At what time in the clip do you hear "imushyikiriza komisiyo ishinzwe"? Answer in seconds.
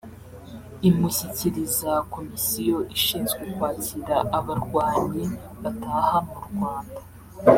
0.87-3.41